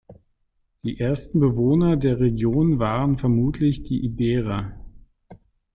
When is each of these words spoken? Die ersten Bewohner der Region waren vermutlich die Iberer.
Die 0.81 0.99
ersten 0.99 1.39
Bewohner 1.39 1.95
der 1.95 2.19
Region 2.19 2.79
waren 2.79 3.19
vermutlich 3.19 3.83
die 3.83 4.03
Iberer. 4.03 4.71